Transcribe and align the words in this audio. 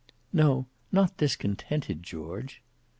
"No, 0.33 0.65
not 0.91 1.15
discontented, 1.17 2.01
George." 2.01 2.63